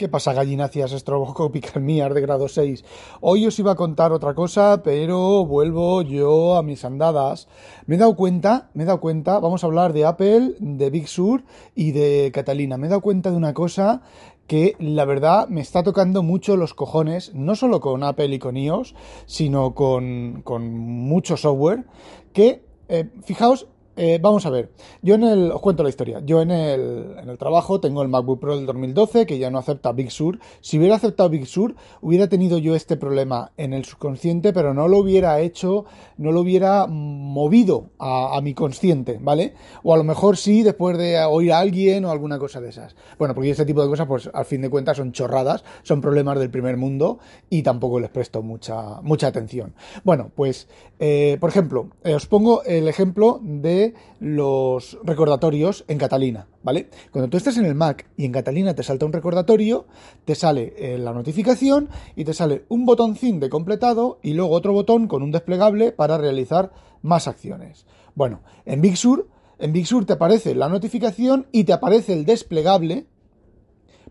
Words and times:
¿Qué 0.00 0.08
pasa, 0.08 0.32
gallináceas 0.32 0.92
estrobocópicas 0.92 1.76
mías 1.76 2.14
de 2.14 2.22
grado 2.22 2.48
6? 2.48 2.86
Hoy 3.20 3.46
os 3.46 3.58
iba 3.58 3.72
a 3.72 3.74
contar 3.74 4.12
otra 4.12 4.32
cosa, 4.32 4.80
pero 4.82 5.44
vuelvo 5.44 6.00
yo 6.00 6.56
a 6.56 6.62
mis 6.62 6.86
andadas. 6.86 7.48
Me 7.84 7.96
he 7.96 7.98
dado 7.98 8.16
cuenta, 8.16 8.70
me 8.72 8.84
he 8.84 8.86
dado 8.86 8.98
cuenta, 8.98 9.38
vamos 9.40 9.62
a 9.62 9.66
hablar 9.66 9.92
de 9.92 10.06
Apple, 10.06 10.54
de 10.58 10.88
Big 10.88 11.06
Sur 11.06 11.44
y 11.74 11.92
de 11.92 12.30
Catalina. 12.32 12.78
Me 12.78 12.86
he 12.86 12.88
dado 12.88 13.02
cuenta 13.02 13.30
de 13.30 13.36
una 13.36 13.52
cosa 13.52 14.00
que 14.46 14.74
la 14.78 15.04
verdad 15.04 15.48
me 15.48 15.60
está 15.60 15.82
tocando 15.82 16.22
mucho 16.22 16.56
los 16.56 16.72
cojones, 16.72 17.34
no 17.34 17.54
solo 17.54 17.80
con 17.80 18.02
Apple 18.02 18.34
y 18.34 18.38
con 18.38 18.56
iOS, 18.56 18.94
sino 19.26 19.74
con, 19.74 20.40
con 20.44 20.78
mucho 20.78 21.36
software, 21.36 21.84
que, 22.32 22.64
eh, 22.88 23.10
fijaos, 23.22 23.68
eh, 24.02 24.18
vamos 24.18 24.46
a 24.46 24.50
ver, 24.50 24.70
yo 25.02 25.16
en 25.16 25.24
el, 25.24 25.52
os 25.52 25.60
cuento 25.60 25.82
la 25.82 25.90
historia, 25.90 26.22
yo 26.24 26.40
en 26.40 26.50
el, 26.50 27.16
en 27.18 27.28
el 27.28 27.36
trabajo 27.36 27.80
tengo 27.80 28.00
el 28.00 28.08
MacBook 28.08 28.40
Pro 28.40 28.56
del 28.56 28.64
2012 28.64 29.26
que 29.26 29.38
ya 29.38 29.50
no 29.50 29.58
acepta 29.58 29.92
Big 29.92 30.10
Sur, 30.10 30.38
si 30.62 30.78
hubiera 30.78 30.94
aceptado 30.94 31.28
Big 31.28 31.46
Sur 31.46 31.74
hubiera 32.00 32.26
tenido 32.26 32.56
yo 32.56 32.74
este 32.74 32.96
problema 32.96 33.52
en 33.58 33.74
el 33.74 33.84
subconsciente 33.84 34.54
pero 34.54 34.72
no 34.72 34.88
lo 34.88 34.96
hubiera 34.96 35.38
hecho, 35.40 35.84
no 36.16 36.32
lo 36.32 36.40
hubiera 36.40 36.86
movido 36.86 37.90
a, 37.98 38.40
mi 38.42 38.54
consciente, 38.54 39.18
¿vale? 39.20 39.52
O 39.82 39.92
a 39.92 39.98
lo 39.98 40.04
mejor 40.04 40.38
sí 40.38 40.62
después 40.62 40.96
de 40.96 41.22
oír 41.22 41.52
a 41.52 41.58
alguien 41.58 42.06
o 42.06 42.10
alguna 42.10 42.38
cosa 42.38 42.62
de 42.62 42.70
esas. 42.70 42.96
Bueno, 43.18 43.34
porque 43.34 43.50
este 43.50 43.66
tipo 43.66 43.82
de 43.82 43.88
cosas 43.88 44.06
pues 44.06 44.30
al 44.32 44.46
fin 44.46 44.62
de 44.62 44.70
cuentas 44.70 44.96
son 44.96 45.12
chorradas, 45.12 45.62
son 45.82 46.00
problemas 46.00 46.38
del 46.38 46.50
primer 46.50 46.78
mundo 46.78 47.18
y 47.50 47.62
tampoco 47.62 48.00
les 48.00 48.08
presto 48.08 48.40
mucha, 48.40 49.02
mucha 49.02 49.26
atención. 49.26 49.74
Bueno, 50.04 50.30
pues 50.34 50.68
eh, 50.98 51.36
por 51.40 51.50
ejemplo, 51.50 51.90
eh, 52.04 52.14
os 52.14 52.26
pongo 52.26 52.62
el 52.64 52.88
ejemplo 52.88 53.40
de 53.42 53.89
los 54.18 54.98
recordatorios 55.02 55.84
en 55.88 55.98
Catalina, 55.98 56.48
¿vale? 56.62 56.90
Cuando 57.10 57.28
tú 57.28 57.36
estás 57.36 57.56
en 57.56 57.64
el 57.64 57.74
Mac 57.74 58.08
y 58.16 58.24
en 58.24 58.32
Catalina 58.32 58.74
te 58.74 58.82
salta 58.82 59.06
un 59.06 59.12
recordatorio, 59.12 59.86
te 60.24 60.34
sale 60.34 60.74
eh, 60.76 60.98
la 60.98 61.12
notificación 61.12 61.88
y 62.16 62.24
te 62.24 62.34
sale 62.34 62.64
un 62.68 62.86
botoncín 62.86 63.40
de 63.40 63.50
completado 63.50 64.18
y 64.22 64.34
luego 64.34 64.54
otro 64.54 64.72
botón 64.72 65.06
con 65.06 65.22
un 65.22 65.32
desplegable 65.32 65.92
para 65.92 66.18
realizar 66.18 66.72
más 67.02 67.28
acciones. 67.28 67.86
Bueno, 68.14 68.42
en 68.66 68.80
Big 68.80 68.96
Sur, 68.96 69.28
en 69.58 69.72
Big 69.72 69.86
Sur 69.86 70.04
te 70.04 70.14
aparece 70.14 70.54
la 70.54 70.68
notificación 70.68 71.46
y 71.52 71.64
te 71.64 71.72
aparece 71.72 72.12
el 72.12 72.24
desplegable, 72.24 73.06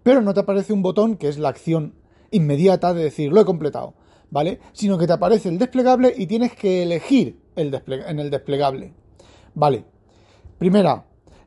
pero 0.03 0.21
no 0.21 0.33
te 0.33 0.41
aparece 0.41 0.73
un 0.73 0.81
botón 0.81 1.17
que 1.17 1.27
es 1.27 1.37
la 1.37 1.49
acción 1.49 1.95
inmediata 2.31 2.93
de 2.93 3.03
decir 3.03 3.31
lo 3.31 3.41
he 3.41 3.45
completado, 3.45 3.95
¿vale? 4.29 4.59
Sino 4.73 4.97
que 4.97 5.07
te 5.07 5.13
aparece 5.13 5.49
el 5.49 5.57
desplegable 5.57 6.13
y 6.15 6.27
tienes 6.27 6.53
que 6.53 6.83
elegir 6.83 7.39
el 7.55 7.81
en 7.87 8.19
el 8.19 8.29
desplegable. 8.29 8.93
Vale. 9.53 9.85
Primera, 10.57 11.05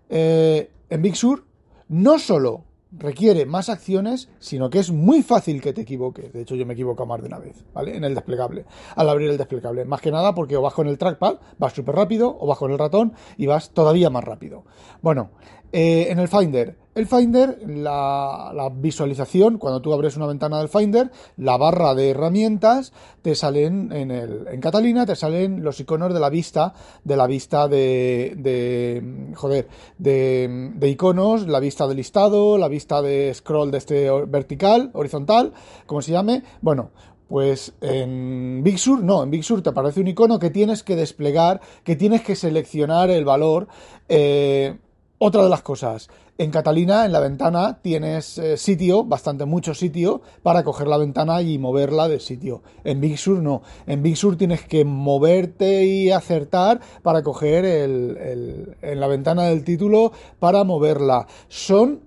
eh, 0.09 0.71
en 0.89 1.03
Big 1.03 1.17
Sur 1.17 1.45
no 1.89 2.19
solo 2.19 2.65
requiere 2.93 3.47
más 3.47 3.69
acciones, 3.69 4.29
sino 4.39 4.69
que 4.69 4.79
es 4.79 4.91
muy 4.91 5.23
fácil 5.23 5.61
que 5.61 5.73
te 5.73 5.83
equivoques. 5.83 6.33
De 6.33 6.43
hecho, 6.43 6.55
yo 6.55 6.67
me 6.67 6.75
equivoco 6.75 7.07
más 7.07 7.21
de 7.21 7.29
una 7.29 7.39
vez, 7.39 7.65
¿vale? 7.73 7.97
En 7.97 8.05
el 8.05 8.15
desplegable, 8.15 8.67
al 8.95 9.09
abrir 9.09 9.31
el 9.31 9.39
desplegable. 9.39 9.85
Más 9.85 10.01
que 10.01 10.11
nada 10.11 10.35
porque 10.35 10.57
o 10.57 10.63
vas 10.63 10.75
con 10.75 10.89
el 10.89 10.99
trackpad, 10.99 11.37
vas 11.59 11.73
súper 11.73 11.95
rápido, 11.95 12.37
o 12.39 12.47
vas 12.47 12.59
con 12.59 12.71
el 12.71 12.79
ratón 12.79 13.15
y 13.37 13.47
vas 13.47 13.71
todavía 13.71 14.11
más 14.11 14.25
rápido. 14.25 14.65
Bueno, 15.01 15.31
eh, 15.73 16.09
en 16.11 16.19
el 16.19 16.29
Finder, 16.29 16.77
el 16.95 17.07
Finder, 17.07 17.59
la, 17.67 18.71
visualización, 18.75 19.57
cuando 19.57 19.81
tú 19.81 19.95
abres 19.95 20.19
una 20.19 20.27
ventana 20.27 20.59
del 20.59 20.69
Finder, 20.69 21.11
la 21.39 21.57
barra 21.57 21.95
de 21.95 22.11
herramientas, 22.11 22.93
te 23.23 23.35
salen 23.35 23.91
en, 23.93 24.11
el, 24.11 24.47
en 24.49 24.61
Catalina, 24.61 25.07
te 25.07 25.17
salen 25.17 25.65
los 25.65 25.81
iconos 25.81 26.13
de 26.13 26.21
la 26.21 26.29
vista, 26.29 26.75
de 27.03 27.17
la 27.17 27.27
vista 27.27 27.67
de, 27.67 28.35
de 28.37 29.33
joder, 29.35 29.69
de, 29.97 30.77
iconos, 30.83 31.47
la 31.47 31.61
vista 31.61 31.87
de 31.87 31.95
listado, 31.95 32.59
la 32.59 32.69
vista 32.69 33.01
de 33.01 33.33
scroll 33.33 33.71
de 33.71 33.79
este 33.79 34.11
vertical, 34.27 34.91
horizontal, 34.93 35.55
como 35.87 36.03
se 36.03 36.13
llame. 36.13 36.43
Bueno, 36.61 36.91
pues 37.27 37.73
en 37.81 38.61
Big 38.63 38.79
Sur, 38.79 39.03
no, 39.03 39.23
en 39.23 39.31
Big 39.31 39.45
Sur 39.45 39.63
te 39.63 39.71
aparece 39.71 40.01
un 40.01 40.09
icono 40.09 40.39
que 40.39 40.51
tienes 40.51 40.83
que 40.83 40.95
desplegar, 40.95 41.63
que 41.85 41.97
tienes 41.97 42.21
que 42.21 42.37
seleccionar 42.37 43.09
el 43.09 43.25
valor. 43.25 43.69
Eh, 44.11 44.77
otra 45.25 45.45
de 45.45 45.49
las 45.49 45.63
cosas, 45.63 46.09
en 46.37 46.51
Catalina, 46.51 47.07
en 47.07 47.13
la 47.13 47.21
ventana, 47.21 47.79
tienes 47.81 48.39
eh, 48.39 48.57
sitio, 48.57 49.05
bastante 49.05 49.45
mucho 49.45 49.73
sitio, 49.73 50.21
para 50.43 50.65
coger 50.65 50.89
la 50.89 50.97
ventana 50.97 51.41
y 51.43 51.59
moverla 51.59 52.09
de 52.09 52.19
sitio. 52.19 52.63
En 52.83 53.01
Big 53.01 53.17
Sur 53.19 53.39
no. 53.39 53.63
En 53.87 54.03
Big 54.03 54.17
Sur 54.17 54.37
tienes 54.37 54.63
que 54.63 54.85
moverte 54.85 55.85
y 55.85 56.11
acertar 56.11 56.81
para 57.03 57.23
coger 57.23 57.65
el, 57.65 58.77
en 58.83 58.99
la 58.99 59.07
ventana 59.07 59.45
del 59.45 59.63
título 59.63 60.11
para 60.41 60.65
moverla. 60.65 61.29
Son... 61.47 62.01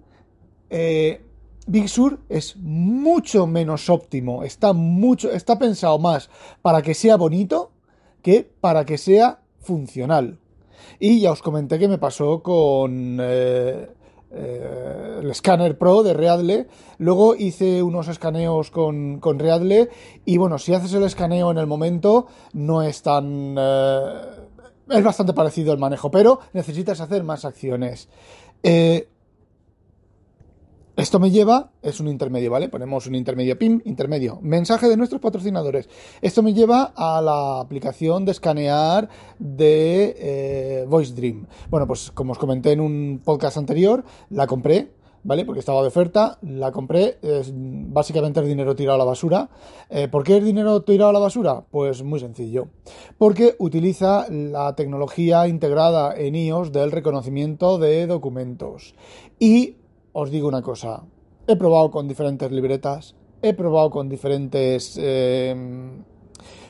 Eh, 0.69 1.21
Big 1.67 1.87
Sur 1.87 2.19
es 2.27 2.57
mucho 2.57 3.47
menos 3.47 3.89
óptimo, 3.89 4.43
está 4.43 4.73
mucho, 4.73 5.31
está 5.31 5.57
pensado 5.57 5.97
más 5.97 6.29
para 6.61 6.83
que 6.83 6.93
sea 6.93 7.15
bonito 7.15 7.71
que 8.21 8.43
para 8.43 8.85
que 8.85 8.99
sea 8.99 9.39
funcional. 9.61 10.37
Y 10.99 11.21
ya 11.21 11.31
os 11.31 11.41
comenté 11.41 11.79
que 11.79 11.87
me 11.87 11.97
pasó 11.97 12.41
con 12.41 13.19
eh, 13.21 13.87
eh, 14.31 15.19
el 15.21 15.31
escáner 15.31 15.77
Pro 15.77 16.03
de 16.03 16.13
Readle. 16.13 16.67
Luego 16.97 17.35
hice 17.35 17.81
unos 17.81 18.07
escaneos 18.07 18.71
con, 18.71 19.19
con, 19.19 19.39
Readle. 19.39 19.89
Y 20.25 20.37
bueno, 20.37 20.57
si 20.57 20.73
haces 20.73 20.93
el 20.93 21.03
escaneo 21.03 21.51
en 21.51 21.57
el 21.57 21.67
momento, 21.67 22.27
no 22.53 22.81
es 22.81 23.01
tan. 23.01 23.55
Eh, 23.57 24.11
es 24.89 25.03
bastante 25.03 25.33
parecido 25.33 25.73
el 25.73 25.79
manejo, 25.79 26.11
pero 26.11 26.39
necesitas 26.53 27.01
hacer 27.01 27.23
más 27.23 27.45
acciones. 27.45 28.07
Esto 30.97 31.19
me 31.19 31.29
lleva, 31.29 31.71
es 31.81 31.99
un 31.99 32.07
intermedio, 32.07 32.51
¿vale? 32.51 32.69
Ponemos 32.69 33.05
un 33.05 33.15
intermedio 33.15 33.59
PIM, 33.59 33.81
intermedio, 33.83 34.39
mensaje 34.41 34.87
de 34.87 34.95
nuestros 34.95 35.19
patrocinadores. 35.19 35.89
Esto 36.21 36.41
me 36.41 36.53
lleva 36.53 36.93
a 36.95 37.21
la 37.21 37.59
aplicación 37.59 38.23
de 38.23 38.31
escanear 38.31 39.09
de 39.37 40.15
eh, 40.17 40.85
Voice 40.87 41.13
Dream. 41.13 41.47
Bueno, 41.69 41.85
pues 41.85 42.11
como 42.11 42.31
os 42.31 42.37
comenté 42.37 42.71
en 42.71 42.79
un 42.79 43.21
podcast 43.25 43.57
anterior, 43.57 44.05
la 44.29 44.47
compré, 44.47 44.93
¿vale? 45.25 45.43
Porque 45.43 45.59
estaba 45.59 45.81
de 45.81 45.89
oferta, 45.89 46.37
la 46.41 46.71
compré, 46.71 47.17
es, 47.21 47.51
básicamente 47.53 48.39
es 48.39 48.47
dinero 48.47 48.73
tirado 48.73 48.95
a 48.95 48.99
la 48.99 49.03
basura. 49.03 49.49
Eh, 49.89 50.07
¿Por 50.07 50.23
qué 50.23 50.37
es 50.37 50.45
dinero 50.45 50.81
tirado 50.83 51.09
a 51.09 51.13
la 51.13 51.19
basura? 51.19 51.65
Pues 51.71 52.03
muy 52.03 52.21
sencillo. 52.21 52.69
Porque 53.17 53.55
utiliza 53.59 54.27
la 54.29 54.73
tecnología 54.77 55.45
integrada 55.49 56.15
en 56.15 56.35
iOS 56.35 56.71
del 56.71 56.93
reconocimiento 56.93 57.79
de 57.79 58.07
documentos. 58.07 58.95
Y 59.39 59.75
os 60.17 60.31
digo 60.31 60.47
una 60.47 60.61
cosa, 60.61 61.03
he 61.45 61.57
probado 61.57 61.91
con 61.91 62.07
diferentes 62.07 62.49
libretas, 62.49 63.15
he 63.41 63.53
probado 63.53 63.89
con 63.89 64.07
diferentes... 64.07 64.97
Em, 64.97 66.03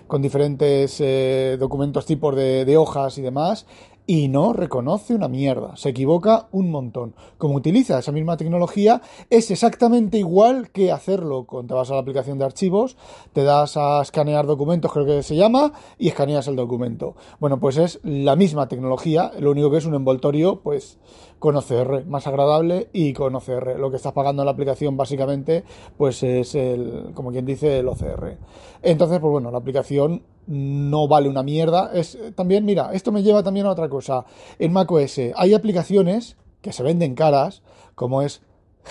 con 0.08 0.22
diferentes 0.22 1.02
eh, 1.02 1.58
documentos 1.60 2.06
tipos 2.06 2.36
de, 2.36 2.78
hojas 2.78 3.18
y 3.18 3.24
demás, 3.24 3.66
y 4.08 4.28
no 4.28 4.54
reconoce 4.54 5.16
una 5.16 5.28
mierda, 5.28 5.76
se 5.76 5.90
equivoca 5.90 6.48
un 6.52 6.70
montón. 6.70 7.16
Como 7.38 7.56
utiliza 7.56 8.00
esa 8.00 8.12
misma 8.12 8.38
tecnología, 8.38 9.02
es 9.30 9.50
exactamente 9.52 10.18
igual 10.18 10.70
que 10.72 10.92
hacerlo 10.92 11.46
cuando 11.46 11.74
te 11.74 11.74
vas 11.74 11.92
a 11.92 11.96
la 11.96 12.02
aplicación 12.02 12.38
de 12.38 12.46
archivos, 12.46 12.98
te 13.34 13.44
das 13.44 13.78
a 13.78 14.02
escanear 14.02 14.46
documentos, 14.46 14.92
creo 14.92 15.06
que 15.06 15.24
se 15.24 15.36
llama, 15.36 15.74
y 15.98 16.10
escaneas 16.10 16.48
el 16.48 16.56
documento. 16.56 17.16
Bueno, 17.40 17.60
pues 17.60 17.78
es 17.78 18.00
la 18.04 18.36
misma 18.36 18.68
tecnología, 18.68 19.32
lo 19.40 19.52
único 19.52 19.72
que 19.72 19.78
es 19.78 19.86
un 19.86 19.96
envoltorio, 19.96 20.62
pues 20.62 21.00
con 21.40 21.56
OCR, 21.56 22.06
más 22.06 22.28
agradable 22.28 22.90
y 22.94 23.14
con 23.14 23.36
OCR. 23.36 23.78
Lo 23.78 23.90
que 23.90 23.98
estás 23.98 24.14
pagando 24.14 24.42
en 24.42 24.46
la 24.46 24.52
aplicación 24.52 24.98
básicamente, 24.98 25.64
pues 25.98 26.24
es 26.24 26.56
el, 26.56 27.12
como 27.14 27.32
quien 27.32 27.46
dice, 27.46 27.80
el 27.80 27.88
OCR. 27.88 28.38
Entonces, 28.82 29.20
pues 29.20 29.32
bueno, 29.32 29.52
la 29.52 29.58
aplicación 29.58 30.24
no 30.48 31.08
vale 31.08 31.30
una 31.30 31.44
mierda. 31.44 31.92
Es 31.94 32.18
también, 32.36 32.66
mira, 32.66 32.92
esto 32.94 33.12
me 33.12 33.24
lleva 33.24 33.44
también 33.44 33.66
a 33.66 33.72
otra 33.72 33.90
cosa. 33.90 34.26
En 34.60 34.74
macOS 34.74 35.20
hay 35.36 35.54
aplicaciones 35.54 36.38
que 36.62 36.74
se 36.74 36.84
venden 36.84 37.16
caras, 37.16 37.62
como 37.96 38.22
es 38.22 38.42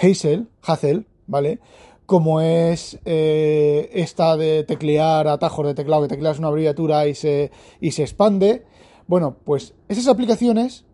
Hazel, 0.00 0.48
Hazel, 0.62 1.06
¿vale? 1.26 1.60
Como 2.06 2.40
es 2.40 2.98
eh, 3.04 3.90
esta 3.94 4.36
de 4.36 4.64
teclear 4.64 5.26
atajos 5.28 5.66
de 5.66 5.74
teclado, 5.74 6.02
que 6.02 6.08
tecleas 6.08 6.38
una 6.38 6.48
abreviatura 6.48 7.06
y 7.06 7.14
se, 7.14 7.50
y 7.80 7.92
se 7.92 8.02
expande. 8.02 8.64
Bueno, 9.06 9.36
pues 9.44 9.74
esas 9.88 10.08
aplicaciones 10.08 10.84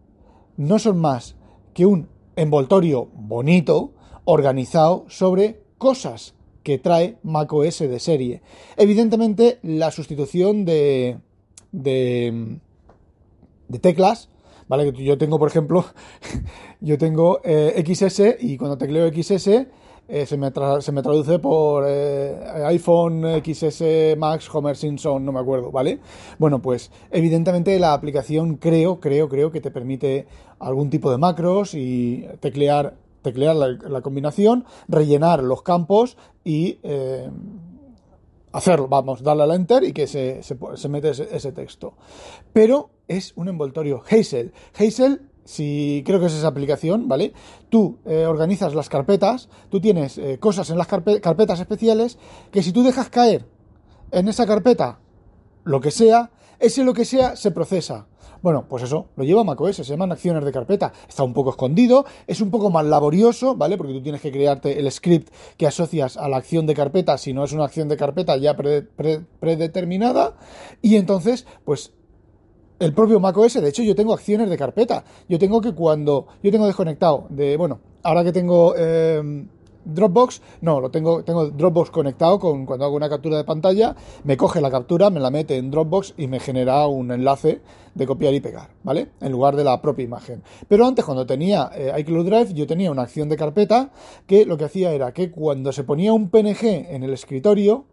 no 0.56 0.78
son 0.78 0.98
más 0.98 1.36
que 1.74 1.86
un 1.86 2.08
envoltorio 2.36 3.08
bonito, 3.14 3.92
organizado 4.24 5.04
sobre 5.08 5.62
cosas 5.78 6.34
que 6.62 6.78
trae 6.78 7.16
macOS 7.22 7.80
de 7.80 7.98
serie. 7.98 8.42
Evidentemente, 8.76 9.58
la 9.62 9.90
sustitución 9.90 10.64
de, 10.64 11.18
de, 11.72 12.58
de 13.68 13.78
teclas, 13.78 14.28
¿vale? 14.68 14.92
Yo 14.92 15.18
tengo, 15.18 15.38
por 15.38 15.48
ejemplo, 15.48 15.84
yo 16.80 16.98
tengo 16.98 17.40
eh, 17.44 17.82
XS 17.86 18.36
y 18.40 18.56
cuando 18.56 18.78
tecleo 18.78 19.10
XS 19.12 19.66
eh, 20.12 20.26
se, 20.26 20.36
me 20.36 20.50
se, 20.80 20.92
me 20.92 21.02
traduce 21.02 21.38
por 21.38 21.84
eh, 21.86 22.36
iPhone 22.66 23.24
XS 23.44 24.16
Max 24.18 24.48
Homer 24.52 24.76
Simpson, 24.76 25.24
no 25.24 25.30
me 25.32 25.38
acuerdo, 25.38 25.70
¿vale? 25.70 26.00
Bueno, 26.38 26.60
pues 26.60 26.90
evidentemente 27.12 27.78
la 27.78 27.94
aplicación 27.94 28.56
creo, 28.56 28.98
creo, 28.98 29.28
creo 29.28 29.52
que 29.52 29.60
te 29.60 29.70
permite 29.70 30.26
algún 30.58 30.90
tipo 30.90 31.10
de 31.10 31.18
macros 31.18 31.74
y 31.74 32.26
teclear 32.40 32.94
teclear 33.22 33.56
la, 33.56 34.00
combinación, 34.00 34.64
rellenar 34.88 35.42
los 35.42 35.62
campos 35.62 36.16
y 36.44 36.78
eh, 36.82 37.30
hacerlo, 38.52 38.88
vamos, 38.88 39.22
darle 39.22 39.44
al 39.44 39.52
enter 39.52 39.84
y 39.84 39.92
que 39.92 40.06
se, 40.06 40.42
se, 40.42 40.88
mete 40.88 41.10
ese, 41.10 41.52
texto. 41.52 41.94
Pero 42.52 42.90
es 43.08 43.32
un 43.36 43.48
envoltorio 43.48 44.02
Hazel. 44.08 44.52
Hazel 44.78 45.22
si 45.44 46.02
creo 46.06 46.20
que 46.20 46.26
es 46.26 46.34
esa 46.34 46.48
aplicación, 46.48 47.08
¿vale? 47.08 47.32
Tú 47.70 47.98
eh, 48.04 48.26
organizas 48.26 48.74
las 48.74 48.88
carpetas, 48.88 49.48
tú 49.68 49.80
tienes 49.80 50.16
eh, 50.18 50.38
cosas 50.38 50.70
en 50.70 50.78
las 50.78 50.86
carpetas 50.86 51.58
especiales 51.58 52.18
que 52.52 52.62
si 52.62 52.72
tú 52.72 52.82
dejas 52.82 53.08
caer 53.08 53.46
en 54.12 54.28
esa 54.28 54.46
carpeta 54.46 55.00
lo 55.64 55.80
que 55.80 55.90
sea, 55.90 56.30
ese 56.58 56.84
lo 56.84 56.94
que 56.94 57.04
sea 57.04 57.36
se 57.36 57.50
procesa. 57.50 58.06
Bueno, 58.42 58.64
pues 58.68 58.82
eso, 58.82 59.06
lo 59.16 59.24
lleva 59.24 59.44
macOS, 59.44 59.76
se 59.76 59.84
llaman 59.84 60.12
acciones 60.12 60.44
de 60.44 60.52
carpeta. 60.52 60.92
Está 61.08 61.22
un 61.24 61.34
poco 61.34 61.50
escondido, 61.50 62.06
es 62.26 62.40
un 62.40 62.50
poco 62.50 62.70
más 62.70 62.86
laborioso, 62.86 63.54
¿vale? 63.54 63.76
Porque 63.76 63.92
tú 63.92 64.02
tienes 64.02 64.20
que 64.20 64.32
crearte 64.32 64.78
el 64.78 64.90
script 64.90 65.32
que 65.56 65.66
asocias 65.66 66.16
a 66.16 66.28
la 66.28 66.38
acción 66.38 66.66
de 66.66 66.74
carpeta, 66.74 67.18
si 67.18 67.32
no 67.32 67.44
es 67.44 67.52
una 67.52 67.64
acción 67.64 67.88
de 67.88 67.96
carpeta 67.96 68.36
ya 68.36 68.56
predeterminada. 68.56 70.36
Y 70.80 70.96
entonces, 70.96 71.46
pues 71.64 71.92
el 72.78 72.94
propio 72.94 73.20
macOS, 73.20 73.60
de 73.60 73.68
hecho 73.68 73.82
yo 73.82 73.94
tengo 73.94 74.14
acciones 74.14 74.48
de 74.48 74.56
carpeta. 74.56 75.04
Yo 75.28 75.38
tengo 75.38 75.60
que 75.60 75.74
cuando 75.74 76.26
yo 76.42 76.50
tengo 76.50 76.66
desconectado 76.66 77.26
de, 77.28 77.58
bueno, 77.58 77.80
ahora 78.02 78.24
que 78.24 78.32
tengo 78.32 78.74
eh, 78.76 79.20
Dropbox, 79.84 80.42
no, 80.60 80.80
lo 80.80 80.90
tengo, 80.90 81.24
tengo 81.24 81.48
Dropbox 81.50 81.90
conectado 81.90 82.38
con 82.38 82.66
cuando 82.66 82.84
hago 82.84 82.96
una 82.96 83.08
captura 83.08 83.36
de 83.36 83.44
pantalla, 83.44 83.96
me 84.24 84.36
coge 84.36 84.60
la 84.60 84.70
captura, 84.70 85.10
me 85.10 85.20
la 85.20 85.30
mete 85.30 85.56
en 85.56 85.70
Dropbox 85.70 86.14
y 86.16 86.26
me 86.26 86.40
genera 86.40 86.86
un 86.86 87.10
enlace 87.10 87.60
de 87.94 88.06
copiar 88.06 88.34
y 88.34 88.40
pegar, 88.40 88.70
¿vale? 88.82 89.10
En 89.20 89.32
lugar 89.32 89.56
de 89.56 89.64
la 89.64 89.80
propia 89.82 90.04
imagen. 90.04 90.42
Pero 90.68 90.86
antes, 90.86 91.04
cuando 91.04 91.26
tenía 91.26 91.70
eh, 91.74 91.92
iCloud 91.98 92.26
Drive, 92.26 92.54
yo 92.54 92.66
tenía 92.66 92.90
una 92.90 93.02
acción 93.02 93.28
de 93.28 93.36
carpeta 93.36 93.90
que 94.26 94.46
lo 94.46 94.56
que 94.56 94.64
hacía 94.64 94.92
era 94.92 95.12
que 95.12 95.30
cuando 95.30 95.72
se 95.72 95.84
ponía 95.84 96.12
un 96.12 96.30
PNG 96.30 96.90
en 96.90 97.02
el 97.02 97.12
escritorio, 97.12 97.86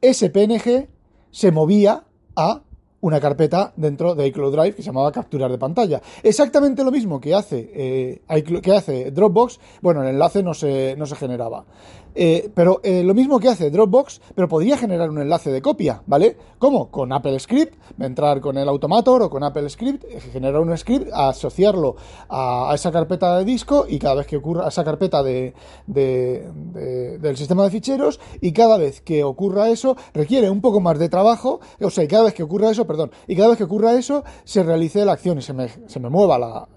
ese 0.00 0.30
PNG 0.30 0.88
se 1.30 1.52
movía 1.52 2.04
a 2.36 2.62
una 3.04 3.20
carpeta 3.20 3.70
dentro 3.76 4.14
de 4.14 4.26
iCloud 4.28 4.56
Drive 4.56 4.76
que 4.76 4.82
se 4.82 4.86
llamaba 4.86 5.12
capturar 5.12 5.50
de 5.50 5.58
pantalla. 5.58 6.00
Exactamente 6.22 6.82
lo 6.82 6.90
mismo 6.90 7.20
que 7.20 7.34
hace, 7.34 7.70
eh, 7.74 8.42
que 8.62 8.72
hace 8.72 9.10
Dropbox, 9.10 9.60
bueno, 9.82 10.02
el 10.02 10.08
enlace 10.08 10.42
no 10.42 10.54
se, 10.54 10.96
no 10.96 11.04
se 11.04 11.14
generaba. 11.14 11.66
Eh, 12.14 12.48
pero 12.54 12.80
eh, 12.84 13.02
lo 13.02 13.12
mismo 13.12 13.40
que 13.40 13.48
hace 13.48 13.70
Dropbox, 13.70 14.20
pero 14.34 14.48
podría 14.48 14.78
generar 14.78 15.10
un 15.10 15.20
enlace 15.20 15.50
de 15.50 15.60
copia, 15.60 16.02
¿vale? 16.06 16.36
¿Cómo? 16.58 16.90
Con 16.90 17.12
Apple 17.12 17.38
Script, 17.40 17.74
entrar 17.98 18.40
con 18.40 18.56
el 18.56 18.68
Automator 18.68 19.22
o 19.22 19.30
con 19.30 19.42
Apple 19.42 19.68
Script, 19.68 20.04
generar 20.32 20.60
un 20.60 20.76
script, 20.78 21.10
asociarlo 21.12 21.96
a, 22.28 22.70
esa 22.74 22.92
carpeta 22.92 23.36
de 23.38 23.44
disco 23.44 23.84
y 23.88 23.98
cada 23.98 24.14
vez 24.14 24.26
que 24.28 24.36
ocurra 24.36 24.68
esa 24.68 24.84
carpeta 24.84 25.22
de, 25.22 25.54
del 25.86 27.36
sistema 27.36 27.64
de 27.64 27.70
ficheros 27.70 28.20
y 28.40 28.52
cada 28.52 28.78
vez 28.78 29.00
que 29.00 29.24
ocurra 29.24 29.68
eso 29.68 29.96
requiere 30.12 30.48
un 30.48 30.60
poco 30.60 30.80
más 30.80 30.98
de 30.98 31.08
trabajo, 31.08 31.60
o 31.80 31.90
sea, 31.90 32.06
cada 32.06 32.24
vez 32.24 32.34
que 32.34 32.44
ocurra 32.44 32.70
eso, 32.70 32.86
y 33.26 33.36
cada 33.36 33.48
vez 33.48 33.58
que 33.58 33.64
ocurra 33.64 33.94
eso 33.94 34.24
se 34.44 34.62
realice 34.62 35.04
la 35.04 35.12
acción 35.12 35.38
y 35.38 35.42
se 35.42 35.52
me, 35.52 35.68
se 35.68 36.00
me 36.00 36.08
mueva 36.08 36.38
la, 36.38 36.68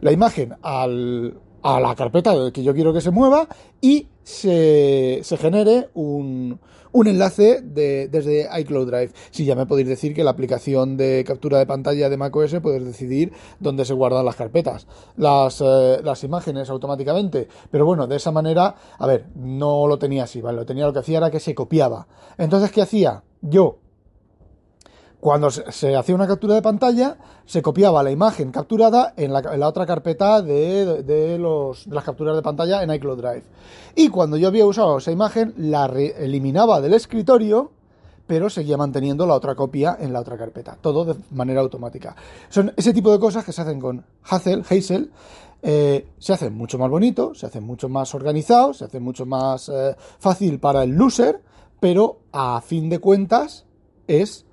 la, 0.00 0.12
imagen 0.12 0.54
al 0.62 1.38
a 1.62 1.80
la 1.80 1.94
carpeta 1.94 2.34
que 2.52 2.62
yo 2.62 2.74
quiero 2.74 2.92
que 2.92 3.00
se 3.00 3.10
mueva 3.10 3.48
y 3.80 4.08
se, 4.22 5.22
genere 5.38 5.88
un, 5.94 6.60
un 6.92 7.06
enlace 7.06 7.60
de, 7.62 8.08
desde 8.08 8.48
iCloud 8.60 8.86
Drive. 8.86 9.12
Si 9.30 9.44
ya 9.44 9.54
me 9.54 9.66
podéis 9.66 9.88
decir 9.88 10.14
que 10.14 10.24
la 10.24 10.30
aplicación 10.30 10.96
de 10.96 11.24
captura 11.26 11.58
de 11.58 11.66
pantalla 11.66 12.08
de 12.08 12.16
macOS 12.16 12.56
puedes 12.62 12.84
decidir 12.84 13.32
dónde 13.58 13.84
se 13.84 13.94
guardan 13.94 14.24
las 14.24 14.36
carpetas, 14.36 14.86
las, 15.16 15.62
eh, 15.64 16.00
las 16.02 16.22
imágenes 16.24 16.70
automáticamente. 16.70 17.48
Pero 17.70 17.86
bueno, 17.86 18.06
de 18.06 18.16
esa 18.16 18.32
manera, 18.32 18.74
a 18.98 19.06
ver, 19.06 19.26
no 19.34 19.86
lo 19.86 19.98
tenía 19.98 20.24
así, 20.24 20.40
¿vale? 20.40 20.58
Lo 20.58 20.66
tenía 20.66 20.86
lo 20.86 20.92
que 20.92 21.00
hacía 21.00 21.18
era 21.18 21.30
que 21.30 21.40
se 21.40 21.54
copiaba. 21.54 22.06
Entonces, 22.36 22.70
¿qué 22.70 22.82
hacía? 22.82 23.24
Yo 23.40 23.78
cuando 25.20 25.50
se 25.50 25.96
hacía 25.96 26.14
una 26.14 26.28
captura 26.28 26.54
de 26.54 26.62
pantalla, 26.62 27.16
se 27.44 27.60
copiaba 27.60 28.02
la 28.02 28.10
imagen 28.10 28.52
capturada 28.52 29.14
en 29.16 29.32
la, 29.32 29.68
otra 29.68 29.84
carpeta 29.84 30.42
de, 30.42 31.38
las 31.86 32.04
capturas 32.04 32.36
de 32.36 32.42
pantalla 32.42 32.82
en 32.82 32.92
iCloud 32.92 33.18
Drive. 33.18 33.42
Y 33.96 34.08
cuando 34.10 34.36
yo 34.36 34.48
había 34.48 34.64
usado 34.64 34.98
esa 34.98 35.10
imagen, 35.10 35.54
la 35.56 35.86
eliminaba 35.86 36.80
del 36.80 36.94
escritorio, 36.94 37.72
pero 38.28 38.48
seguía 38.48 38.76
manteniendo 38.76 39.26
la 39.26 39.34
otra 39.34 39.56
copia 39.56 39.96
en 39.98 40.12
la 40.12 40.20
otra 40.20 40.36
carpeta. 40.36 40.76
Todo 40.80 41.04
de 41.04 41.16
manera 41.32 41.62
automática. 41.62 42.14
Son 42.48 42.72
ese 42.76 42.92
tipo 42.92 43.10
de 43.10 43.18
cosas 43.18 43.44
que 43.44 43.52
se 43.52 43.62
hacen 43.62 43.80
con 43.80 44.04
Hazel, 44.22 44.64
Hazel 44.68 45.10
eh, 45.62 46.06
se 46.18 46.32
hacen 46.32 46.54
mucho 46.54 46.78
más 46.78 46.90
bonito, 46.90 47.34
se 47.34 47.46
hacen 47.46 47.64
mucho 47.64 47.88
más 47.88 48.14
organizado, 48.14 48.72
se 48.72 48.84
hace 48.84 49.00
mucho 49.00 49.26
más 49.26 49.68
eh, 49.68 49.96
fácil 50.18 50.60
para 50.60 50.84
el 50.84 50.90
loser, 50.90 51.42
pero 51.80 52.20
a 52.30 52.60
fin 52.60 52.88
de 52.88 53.00
cuentas 53.00 53.64
es 54.06 54.46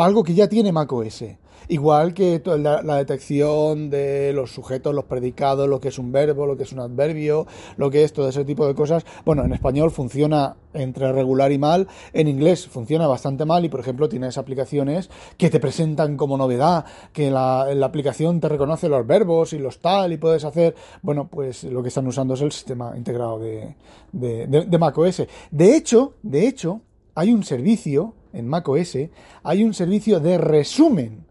algo 0.00 0.22
que 0.22 0.34
ya 0.34 0.48
tiene 0.48 0.72
macOS. 0.72 1.24
Igual 1.68 2.12
que 2.12 2.42
la, 2.58 2.96
detección 2.96 3.88
de 3.88 4.32
los 4.32 4.52
sujetos, 4.52 4.94
los 4.94 5.04
predicados, 5.04 5.68
lo 5.68 5.80
que 5.80 5.88
es 5.88 5.98
un 5.98 6.12
verbo, 6.12 6.46
lo 6.46 6.56
que 6.56 6.64
es 6.64 6.72
un 6.72 6.80
adverbio, 6.80 7.46
lo 7.76 7.90
que 7.90 8.04
es 8.04 8.12
todo 8.12 8.28
ese 8.28 8.44
tipo 8.44 8.66
de 8.66 8.74
cosas. 8.74 9.04
Bueno, 9.24 9.44
en 9.44 9.52
español 9.52 9.90
funciona 9.90 10.56
entre 10.74 11.12
regular 11.12 11.52
y 11.52 11.58
mal. 11.58 11.88
En 12.12 12.28
inglés 12.28 12.66
funciona 12.66 13.06
bastante 13.06 13.44
mal 13.44 13.64
y, 13.64 13.68
por 13.68 13.80
ejemplo, 13.80 14.08
tienes 14.08 14.38
aplicaciones 14.38 15.08
que 15.36 15.50
te 15.50 15.60
presentan 15.60 16.16
como 16.16 16.36
novedad, 16.36 16.84
que 17.12 17.30
la, 17.30 17.62
aplicación 17.82 18.40
te 18.40 18.48
reconoce 18.48 18.88
los 18.88 19.06
verbos 19.06 19.52
y 19.52 19.58
los 19.58 19.78
tal 19.78 20.12
y 20.12 20.16
puedes 20.16 20.44
hacer, 20.44 20.74
bueno, 21.02 21.28
pues 21.28 21.64
lo 21.64 21.82
que 21.82 21.88
están 21.88 22.06
usando 22.06 22.34
es 22.34 22.40
el 22.40 22.52
sistema 22.52 22.94
integrado 22.96 23.38
de, 23.38 23.76
de, 24.12 24.46
de 24.46 24.78
macOS. 24.78 25.22
De 25.50 25.76
hecho, 25.76 26.14
de 26.22 26.48
hecho, 26.48 26.80
hay 27.14 27.32
un 27.32 27.44
servicio 27.44 28.14
en 28.32 28.48
macOS, 28.48 28.96
hay 29.42 29.64
un 29.64 29.74
servicio 29.74 30.20
de 30.20 30.38
resumen. 30.38 31.26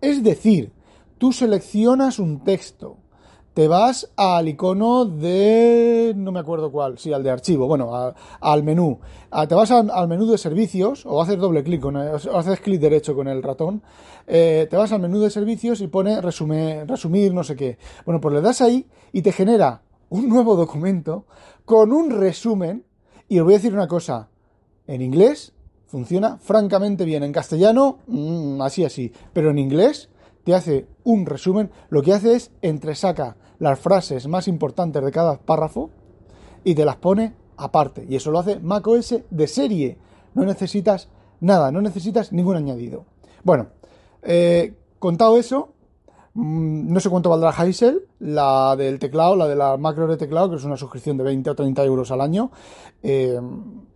Es 0.00 0.22
decir, 0.22 0.72
tú 1.18 1.32
seleccionas 1.32 2.18
un 2.18 2.44
texto, 2.44 2.96
te 3.54 3.68
vas 3.68 4.10
al 4.16 4.48
icono 4.48 5.04
de... 5.04 6.14
no 6.16 6.32
me 6.32 6.40
acuerdo 6.40 6.72
cuál, 6.72 6.98
sí, 6.98 7.12
al 7.12 7.22
de 7.22 7.30
archivo, 7.30 7.66
bueno, 7.66 8.14
al 8.40 8.62
menú. 8.62 8.98
te 9.48 9.54
vas 9.54 9.70
al, 9.70 10.08
menú 10.08 10.26
de 10.26 10.38
servicios, 10.38 11.04
o 11.04 11.20
haces 11.20 11.38
doble 11.38 11.62
clic, 11.62 11.80
con 11.80 11.96
o 11.96 12.38
haces 12.38 12.60
clic 12.60 12.80
derecho 12.80 13.14
con 13.14 13.28
el 13.28 13.42
ratón, 13.42 13.82
eh, 14.26 14.66
te 14.70 14.76
vas 14.76 14.92
al 14.92 15.00
menú 15.00 15.20
de 15.20 15.30
servicios 15.30 15.80
y 15.80 15.88
pone 15.88 16.20
resume, 16.20 16.84
resumir 16.86 17.34
no 17.34 17.44
sé 17.44 17.56
qué. 17.56 17.78
Bueno, 18.06 18.20
pues 18.20 18.34
le 18.34 18.40
das 18.40 18.62
ahí 18.62 18.86
y 19.12 19.20
te 19.20 19.32
genera 19.32 19.82
un 20.08 20.28
nuevo 20.28 20.56
documento 20.56 21.26
con 21.64 21.92
un 21.92 22.10
resumen, 22.10 22.84
y 23.28 23.38
os 23.38 23.44
voy 23.44 23.54
a 23.54 23.58
decir 23.58 23.74
una 23.74 23.88
cosa, 23.88 24.28
en 24.86 25.02
inglés 25.02 25.52
funciona 25.92 26.38
francamente 26.38 27.04
bien. 27.04 27.22
En 27.22 27.32
castellano, 27.32 27.98
mm, 28.06 28.62
así 28.62 28.82
así. 28.82 29.12
Pero 29.34 29.50
en 29.50 29.58
inglés 29.58 30.08
te 30.42 30.54
hace 30.54 30.86
un 31.04 31.26
resumen. 31.26 31.70
Lo 31.90 32.02
que 32.02 32.14
hace 32.14 32.34
es 32.34 32.50
entresaca 32.62 33.36
las 33.58 33.78
frases 33.78 34.26
más 34.26 34.48
importantes 34.48 35.04
de 35.04 35.12
cada 35.12 35.36
párrafo 35.36 35.90
y 36.64 36.74
te 36.74 36.86
las 36.86 36.96
pone 36.96 37.34
aparte. 37.58 38.06
Y 38.08 38.16
eso 38.16 38.30
lo 38.30 38.38
hace 38.38 38.58
macOS 38.58 39.16
de 39.28 39.46
serie. 39.46 39.98
No 40.32 40.46
necesitas 40.46 41.10
nada, 41.40 41.70
no 41.70 41.82
necesitas 41.82 42.32
ningún 42.32 42.56
añadido. 42.56 43.04
Bueno, 43.44 43.66
eh, 44.22 44.74
contado 44.98 45.36
eso, 45.36 45.74
mm, 46.32 46.90
no 46.90 47.00
sé 47.00 47.10
cuánto 47.10 47.28
valdrá 47.28 47.50
Hazel, 47.50 48.08
la 48.18 48.76
del 48.76 48.98
teclado, 48.98 49.36
la 49.36 49.46
de 49.46 49.56
la 49.56 49.76
macro 49.76 50.06
de 50.06 50.16
teclado, 50.16 50.48
que 50.48 50.56
es 50.56 50.64
una 50.64 50.78
suscripción 50.78 51.18
de 51.18 51.24
20 51.24 51.50
o 51.50 51.54
30 51.54 51.84
euros 51.84 52.10
al 52.10 52.22
año. 52.22 52.50
Eh, 53.02 53.38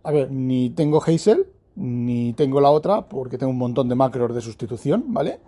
a 0.03 0.11
ver, 0.11 0.31
ni 0.31 0.69
tengo 0.69 1.01
Hazel, 1.01 1.47
ni 1.77 2.33
tengo 2.33 2.59
la 2.59 2.71
otra 2.71 3.07
porque 3.07 3.37
tengo 3.37 3.51
un 3.51 3.57
montón 3.57 3.87
de 3.87 3.95
macros 3.95 4.33
de 4.33 4.41
sustitución, 4.41 5.05
¿vale? 5.07 5.39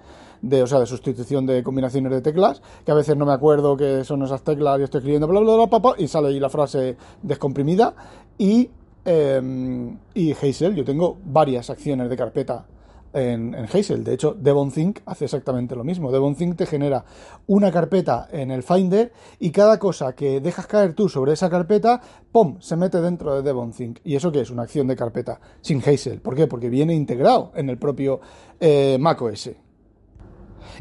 De, 0.41 0.63
o 0.63 0.67
sea, 0.67 0.79
de 0.79 0.85
sustitución 0.85 1.45
de 1.45 1.63
combinaciones 1.63 2.11
de 2.11 2.21
teclas, 2.21 2.61
que 2.85 2.91
a 2.91 2.95
veces 2.95 3.17
no 3.17 3.25
me 3.25 3.33
acuerdo 3.33 3.75
que 3.75 4.03
son 4.05 4.23
esas 4.23 4.43
teclas 4.43 4.79
y 4.79 4.83
estoy 4.83 4.99
escribiendo 4.99 5.27
bla 5.27 5.41
bla 5.41 5.65
bla, 5.65 5.93
y 5.97 6.07
sale 6.07 6.29
ahí 6.29 6.39
la 6.39 6.49
frase 6.49 6.95
descomprimida. 7.21 7.93
Y, 8.37 8.69
eh, 9.03 9.91
y 10.13 10.31
Hazel, 10.31 10.75
yo 10.75 10.85
tengo 10.85 11.17
varias 11.25 11.69
acciones 11.69 12.09
de 12.09 12.15
carpeta 12.15 12.65
en, 13.13 13.55
Hazel. 13.55 14.03
De 14.03 14.13
hecho, 14.13 14.33
DevonThink 14.33 14.99
hace 15.05 15.25
exactamente 15.25 15.75
lo 15.75 15.83
mismo. 15.83 16.11
DevonThink 16.11 16.55
te 16.55 16.65
genera 16.65 17.03
una 17.47 17.71
carpeta 17.71 18.27
en 18.31 18.51
el 18.51 18.63
Finder 18.63 19.11
y 19.39 19.51
cada 19.51 19.79
cosa 19.79 20.13
que 20.13 20.41
dejas 20.41 20.67
caer 20.67 20.93
tú 20.93 21.09
sobre 21.09 21.33
esa 21.33 21.49
carpeta, 21.49 22.01
¡pum!, 22.31 22.57
se 22.59 22.75
mete 22.75 23.01
dentro 23.01 23.35
de 23.35 23.41
DevonThink. 23.41 23.99
¿Y 24.03 24.15
eso 24.15 24.31
qué 24.31 24.41
es? 24.41 24.51
Una 24.51 24.63
acción 24.63 24.87
de 24.87 24.95
carpeta 24.95 25.39
sin 25.61 25.79
Hazel. 25.79 26.21
¿Por 26.21 26.35
qué? 26.35 26.47
Porque 26.47 26.69
viene 26.69 26.93
integrado 26.93 27.51
en 27.55 27.69
el 27.69 27.77
propio 27.77 28.19
eh, 28.59 28.97
macOS. 28.99 29.51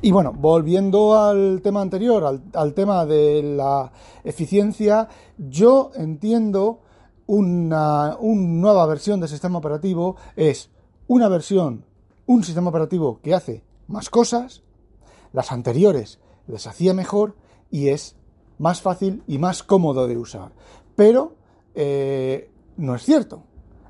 Y 0.02 0.12
bueno, 0.12 0.32
volviendo 0.32 1.18
al 1.18 1.60
tema 1.62 1.80
anterior, 1.80 2.24
al, 2.24 2.42
al 2.54 2.74
tema 2.74 3.04
de 3.06 3.42
la 3.42 3.90
eficiencia, 4.22 5.08
yo 5.38 5.90
entiendo 5.96 6.80
una, 7.28 8.16
una 8.18 8.42
nueva 8.42 8.86
versión 8.86 9.20
del 9.20 9.28
sistema 9.28 9.58
operativo 9.58 10.16
es 10.34 10.70
una 11.06 11.28
versión 11.28 11.84
un 12.28 12.44
sistema 12.44 12.68
operativo 12.68 13.20
que 13.22 13.34
hace 13.34 13.64
más 13.88 14.10
cosas, 14.10 14.62
las 15.32 15.50
anteriores 15.50 16.20
les 16.46 16.66
hacía 16.66 16.94
mejor 16.94 17.36
y 17.70 17.88
es 17.88 18.16
más 18.58 18.82
fácil 18.82 19.24
y 19.26 19.38
más 19.38 19.62
cómodo 19.62 20.06
de 20.06 20.18
usar. 20.18 20.52
Pero 20.94 21.36
eh, 21.74 22.50
no 22.76 22.94
es 22.94 23.02
cierto. 23.02 23.44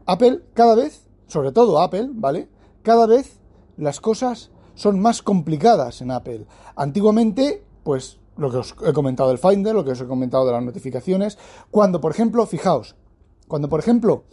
Apple 0.06 0.42
cada 0.54 0.76
vez, 0.76 1.08
sobre 1.26 1.50
todo 1.50 1.80
Apple, 1.80 2.10
¿vale? 2.12 2.48
Cada 2.82 3.06
vez 3.06 3.40
las 3.76 4.00
cosas 4.00 4.50
son 4.74 5.00
más 5.00 5.20
complicadas 5.20 6.00
en 6.00 6.12
Apple. 6.12 6.46
Antiguamente, 6.76 7.64
pues 7.82 8.20
lo 8.36 8.52
que 8.52 8.58
os 8.58 8.76
he 8.86 8.92
comentado 8.92 9.30
del 9.30 9.38
Finder, 9.38 9.74
lo 9.74 9.84
que 9.84 9.90
os 9.90 10.00
he 10.00 10.06
comentado 10.06 10.46
de 10.46 10.52
las 10.52 10.62
notificaciones, 10.62 11.38
cuando 11.72 12.00
por 12.00 12.12
ejemplo, 12.12 12.46
fijaos, 12.46 12.94
cuando 13.48 13.68
por 13.68 13.80
ejemplo 13.80 14.24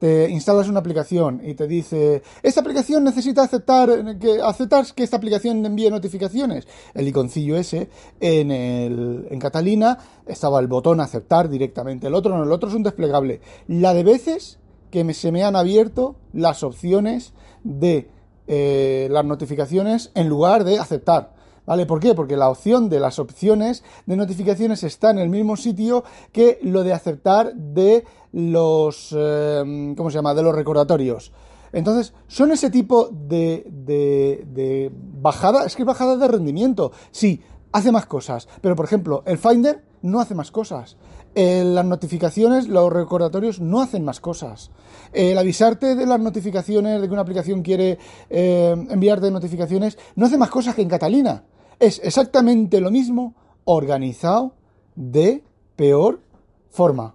te 0.00 0.30
instalas 0.30 0.66
una 0.66 0.80
aplicación 0.80 1.42
y 1.44 1.54
te 1.54 1.66
dice, 1.66 2.22
esta 2.42 2.62
aplicación 2.62 3.04
necesita 3.04 3.42
aceptar 3.42 4.18
que, 4.18 4.40
aceptar 4.40 4.86
que 4.94 5.02
esta 5.02 5.18
aplicación 5.18 5.64
envíe 5.64 5.90
notificaciones. 5.90 6.66
El 6.94 7.06
iconcillo 7.06 7.56
ese, 7.56 7.90
en, 8.18 8.50
el, 8.50 9.26
en 9.30 9.38
Catalina 9.38 9.98
estaba 10.26 10.58
el 10.58 10.68
botón 10.68 11.00
aceptar 11.00 11.50
directamente. 11.50 12.06
El 12.06 12.14
otro 12.14 12.34
no, 12.34 12.44
el 12.44 12.50
otro 12.50 12.70
es 12.70 12.74
un 12.74 12.82
desplegable. 12.82 13.42
La 13.68 13.92
de 13.92 14.02
veces 14.02 14.58
que 14.90 15.04
me, 15.04 15.12
se 15.12 15.32
me 15.32 15.44
han 15.44 15.54
abierto 15.54 16.16
las 16.32 16.62
opciones 16.62 17.34
de 17.62 18.08
eh, 18.46 19.06
las 19.10 19.26
notificaciones 19.26 20.12
en 20.14 20.28
lugar 20.28 20.64
de 20.64 20.78
aceptar. 20.78 21.34
¿Vale? 21.66 21.86
¿Por 21.86 22.00
qué? 22.00 22.14
Porque 22.14 22.36
la 22.36 22.48
opción 22.48 22.88
de 22.88 23.00
las 23.00 23.18
opciones 23.18 23.84
de 24.06 24.16
notificaciones 24.16 24.82
está 24.82 25.10
en 25.10 25.18
el 25.18 25.28
mismo 25.28 25.56
sitio 25.56 26.04
que 26.32 26.58
lo 26.62 26.82
de 26.82 26.92
aceptar 26.92 27.54
de 27.54 28.04
los, 28.32 29.14
eh, 29.16 29.94
¿cómo 29.96 30.10
se 30.10 30.16
llama?, 30.16 30.34
de 30.34 30.42
los 30.42 30.54
recordatorios. 30.54 31.32
Entonces, 31.72 32.14
son 32.26 32.50
ese 32.50 32.70
tipo 32.70 33.08
de, 33.12 33.64
de, 33.70 34.44
de 34.52 34.90
bajada, 34.94 35.64
es 35.64 35.76
que 35.76 35.82
es 35.82 35.86
bajada 35.86 36.16
de 36.16 36.26
rendimiento. 36.26 36.90
Sí, 37.12 37.42
hace 37.72 37.92
más 37.92 38.06
cosas, 38.06 38.48
pero 38.60 38.74
por 38.74 38.84
ejemplo, 38.86 39.22
el 39.26 39.38
Finder 39.38 39.84
no 40.02 40.20
hace 40.20 40.34
más 40.34 40.50
cosas. 40.50 40.96
Eh, 41.42 41.64
las 41.64 41.86
notificaciones, 41.86 42.68
los 42.68 42.92
recordatorios 42.92 43.60
no 43.60 43.80
hacen 43.80 44.04
más 44.04 44.20
cosas. 44.20 44.70
El 45.14 45.38
avisarte 45.38 45.94
de 45.94 46.04
las 46.04 46.20
notificaciones, 46.20 47.00
de 47.00 47.06
que 47.06 47.12
una 47.14 47.22
aplicación 47.22 47.62
quiere 47.62 47.98
eh, 48.28 48.76
enviarte 48.90 49.30
notificaciones, 49.30 49.96
no 50.16 50.26
hace 50.26 50.36
más 50.36 50.50
cosas 50.50 50.74
que 50.74 50.82
en 50.82 50.88
Catalina. 50.90 51.44
Es 51.78 51.98
exactamente 52.04 52.78
lo 52.82 52.90
mismo 52.90 53.34
organizado 53.64 54.54
de 54.94 55.42
peor 55.76 56.20
forma 56.68 57.14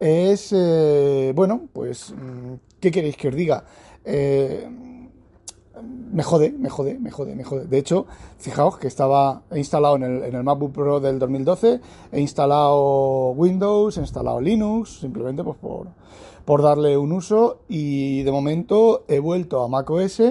es, 0.00 0.54
eh, 0.56 1.32
bueno, 1.34 1.68
pues, 1.72 2.12
mm, 2.12 2.54
¿qué 2.80 2.90
queréis 2.90 3.16
que 3.16 3.28
os 3.28 3.34
diga? 3.34 3.64
Eh, 4.04 4.68
me 5.82 6.22
jode, 6.22 6.52
me 6.52 6.68
jode, 6.68 6.98
me 6.98 7.10
jode, 7.10 7.34
me 7.34 7.44
jode. 7.44 7.66
De 7.66 7.78
hecho, 7.78 8.06
fijaos 8.38 8.78
que 8.78 8.86
estaba 8.86 9.42
instalado 9.54 9.96
en 9.96 10.02
el, 10.02 10.22
en 10.24 10.34
el 10.34 10.42
MacBook 10.42 10.72
Pro 10.72 11.00
del 11.00 11.18
2012, 11.18 11.80
he 12.12 12.20
instalado 12.20 13.30
Windows, 13.30 13.96
he 13.96 14.00
instalado 14.00 14.40
Linux, 14.40 15.00
simplemente 15.00 15.44
pues 15.44 15.56
por, 15.58 15.88
por 16.44 16.62
darle 16.62 16.96
un 16.96 17.12
uso 17.12 17.60
y 17.68 18.22
de 18.22 18.32
momento 18.32 19.04
he 19.08 19.18
vuelto 19.18 19.62
a 19.62 19.68
macOS 19.68 20.22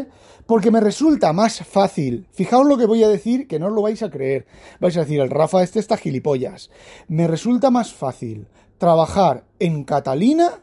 porque 0.45 0.71
me 0.71 0.79
resulta 0.79 1.33
más 1.33 1.59
fácil. 1.59 2.27
Fijaos 2.31 2.67
lo 2.67 2.77
que 2.77 2.85
voy 2.85 3.03
a 3.03 3.09
decir 3.09 3.47
que 3.47 3.59
no 3.59 3.67
os 3.67 3.73
lo 3.73 3.81
vais 3.81 4.01
a 4.03 4.09
creer. 4.09 4.45
Vais 4.79 4.95
a 4.97 5.01
decir, 5.01 5.19
el 5.19 5.29
Rafa 5.29 5.63
este 5.63 5.79
está 5.79 5.97
gilipollas. 5.97 6.69
Me 7.07 7.27
resulta 7.27 7.71
más 7.71 7.93
fácil 7.93 8.47
trabajar 8.77 9.45
en 9.59 9.83
Catalina 9.83 10.61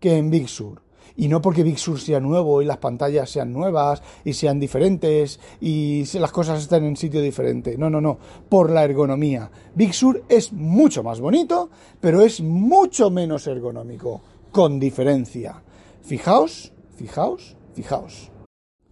que 0.00 0.16
en 0.16 0.30
Big 0.30 0.48
Sur. 0.48 0.85
Y 1.16 1.28
no 1.28 1.40
porque 1.40 1.62
Big 1.62 1.78
Sur 1.78 2.00
sea 2.00 2.20
nuevo 2.20 2.60
y 2.62 2.64
las 2.64 2.78
pantallas 2.78 3.30
sean 3.30 3.52
nuevas 3.52 4.02
y 4.24 4.32
sean 4.32 4.58
diferentes 4.58 5.40
y 5.60 6.04
las 6.18 6.32
cosas 6.32 6.62
estén 6.62 6.84
en 6.84 6.96
sitio 6.96 7.20
diferente. 7.20 7.76
No, 7.78 7.88
no, 7.90 8.00
no. 8.00 8.18
Por 8.48 8.70
la 8.70 8.84
ergonomía. 8.84 9.50
Big 9.74 9.94
Sur 9.94 10.24
es 10.28 10.52
mucho 10.52 11.02
más 11.02 11.20
bonito, 11.20 11.70
pero 12.00 12.22
es 12.22 12.40
mucho 12.40 13.10
menos 13.10 13.46
ergonómico. 13.46 14.20
Con 14.50 14.80
diferencia. 14.80 15.62
Fijaos, 16.02 16.72
fijaos, 16.96 17.56
fijaos. 17.74 18.30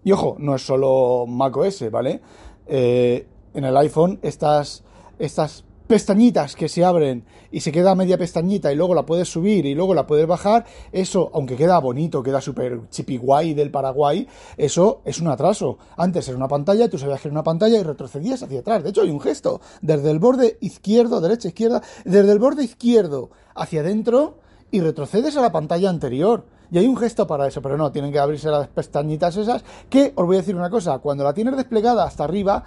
Y 0.02 0.12
ojo, 0.12 0.36
no 0.38 0.54
es 0.54 0.66
solo 0.66 1.24
macOS, 1.26 1.90
¿vale? 1.90 2.20
Eh, 2.66 3.26
en 3.54 3.64
el 3.64 3.76
iPhone 3.76 4.18
estas, 4.22 4.84
estas 5.18 5.64
pestañitas 5.86 6.56
que 6.56 6.68
se 6.68 6.84
abren 6.84 7.24
y 7.50 7.60
se 7.60 7.72
queda 7.72 7.94
media 7.94 8.18
pestañita 8.18 8.72
y 8.72 8.76
luego 8.76 8.94
la 8.94 9.04
puedes 9.04 9.28
subir 9.28 9.66
y 9.66 9.74
luego 9.74 9.94
la 9.94 10.06
puedes 10.06 10.26
bajar, 10.26 10.64
eso, 10.92 11.30
aunque 11.34 11.56
queda 11.56 11.78
bonito, 11.78 12.22
queda 12.22 12.40
súper 12.40 12.88
chipi 12.90 13.16
guay 13.16 13.54
del 13.54 13.70
Paraguay, 13.70 14.26
eso 14.56 15.02
es 15.04 15.20
un 15.20 15.28
atraso. 15.28 15.78
Antes 15.96 16.26
era 16.28 16.36
una 16.36 16.48
pantalla, 16.48 16.88
tú 16.88 16.98
sabías 16.98 17.20
que 17.20 17.28
era 17.28 17.34
una 17.34 17.44
pantalla 17.44 17.78
y 17.78 17.82
retrocedías 17.82 18.42
hacia 18.42 18.60
atrás. 18.60 18.82
De 18.82 18.90
hecho, 18.90 19.02
hay 19.02 19.10
un 19.10 19.20
gesto 19.20 19.60
desde 19.82 20.10
el 20.10 20.18
borde 20.18 20.58
izquierdo, 20.60 21.20
derecha, 21.20 21.48
izquierda, 21.48 21.82
desde 22.04 22.32
el 22.32 22.38
borde 22.38 22.64
izquierdo 22.64 23.30
hacia 23.54 23.80
adentro 23.80 24.38
y 24.70 24.80
retrocedes 24.80 25.36
a 25.36 25.42
la 25.42 25.52
pantalla 25.52 25.90
anterior. 25.90 26.46
Y 26.70 26.78
hay 26.78 26.88
un 26.88 26.96
gesto 26.96 27.26
para 27.26 27.46
eso, 27.46 27.62
pero 27.62 27.76
no, 27.76 27.92
tienen 27.92 28.10
que 28.10 28.18
abrirse 28.18 28.50
las 28.50 28.66
pestañitas 28.66 29.36
esas, 29.36 29.62
que 29.88 30.12
os 30.16 30.26
voy 30.26 30.36
a 30.36 30.40
decir 30.40 30.56
una 30.56 30.70
cosa, 30.70 30.98
cuando 30.98 31.22
la 31.22 31.32
tienes 31.32 31.56
desplegada 31.56 32.04
hasta 32.04 32.24
arriba, 32.24 32.64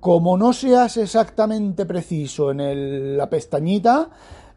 como 0.00 0.36
no 0.36 0.52
seas 0.52 0.96
exactamente 0.96 1.86
preciso 1.86 2.50
en 2.50 3.16
la 3.16 3.28
pestañita, 3.28 4.08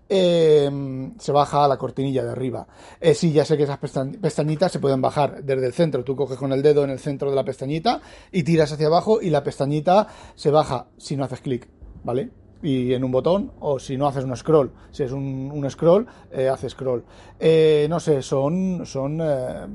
em, 0.09 1.17
se 1.19 1.31
baja 1.31 1.65
a 1.65 1.67
la 1.67 1.77
cortinilla 1.77 2.23
de 2.23 2.31
arriba. 2.31 2.67
Eh, 2.99 3.13
sí, 3.13 3.31
ya 3.31 3.45
sé 3.45 3.57
que 3.57 3.63
esas 3.63 3.79
pestañitas 3.79 4.71
se 4.71 4.79
pueden 4.79 5.01
bajar 5.01 5.43
desde 5.43 5.65
el 5.65 5.73
centro. 5.73 6.03
Tú 6.03 6.15
coges 6.15 6.37
con 6.37 6.53
el 6.53 6.61
dedo 6.61 6.83
en 6.83 6.89
el 6.89 6.99
centro 6.99 7.29
de 7.29 7.35
la 7.35 7.43
pestañita 7.43 8.01
y 8.31 8.43
tiras 8.43 8.71
hacia 8.71 8.87
abajo 8.87 9.21
y 9.21 9.29
la 9.29 9.43
pestañita 9.43 10.07
se 10.35 10.49
baja 10.49 10.87
si 10.97 11.15
no 11.15 11.25
haces 11.25 11.41
clic, 11.41 11.67
¿vale? 12.03 12.31
y 12.63 12.93
en 12.93 13.03
un 13.03 13.11
botón, 13.11 13.51
o 13.59 13.77
si 13.77 13.97
no 13.97 14.07
haces 14.07 14.23
un 14.23 14.35
scroll, 14.37 14.71
si 14.89 15.03
es 15.03 15.11
un, 15.11 15.65
scroll, 15.69 16.07
eh, 16.31 16.47
hace 16.47 16.69
scroll. 16.69 17.03
Eh, 17.37 17.87
no 17.89 17.99
sé, 17.99 18.21
son, 18.21 18.85
son 18.85 19.19
eh, 19.21 19.67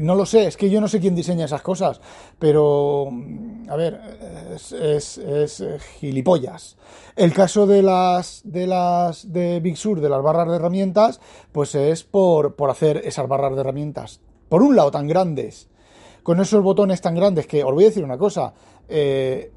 no 0.00 0.14
lo 0.14 0.24
sé, 0.24 0.46
es 0.46 0.56
que 0.56 0.70
yo 0.70 0.80
no 0.80 0.88
sé 0.88 1.00
quién 1.00 1.14
diseña 1.14 1.44
esas 1.44 1.62
cosas, 1.62 2.00
pero, 2.38 3.10
a 3.68 3.76
ver, 3.76 4.00
es, 4.54 5.18
es, 5.18 5.64
gilipollas. 5.98 6.76
El 7.16 7.32
caso 7.32 7.66
de 7.66 7.82
las, 7.82 8.42
de 8.44 8.66
las, 8.66 9.32
de 9.32 9.60
Big 9.60 9.76
Sur, 9.76 10.00
de 10.00 10.08
las 10.08 10.22
barras 10.22 10.48
de 10.48 10.56
herramientas, 10.56 11.20
pues 11.52 11.74
es 11.74 12.04
por, 12.04 12.54
por 12.54 12.70
hacer 12.70 13.02
esas 13.04 13.28
barras 13.28 13.54
de 13.54 13.60
herramientas, 13.60 14.20
por 14.48 14.62
un 14.62 14.76
lado, 14.76 14.90
tan 14.90 15.06
grandes, 15.06 15.68
con 16.22 16.40
esos 16.40 16.62
botones 16.62 17.00
tan 17.00 17.14
grandes 17.14 17.46
que, 17.46 17.64
os 17.64 17.74
voy 17.74 17.84
a 17.84 17.88
decir 17.88 18.04
una 18.04 18.18
cosa, 18.18 18.54
eh, 18.88 19.52